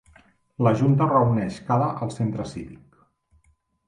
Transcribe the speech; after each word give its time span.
La 0.67 0.69
junta 0.77 1.03
es 1.07 1.11
reuneix 1.11 1.59
cada 1.67 1.89
al 2.05 2.13
Centre 2.15 2.47
Cívic. 2.53 2.97